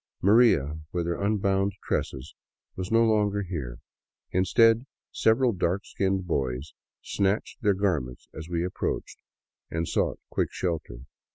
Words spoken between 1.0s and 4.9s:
her unbound tresses, was no longer here; instead,